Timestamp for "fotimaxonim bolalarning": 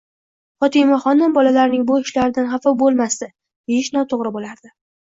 0.63-1.85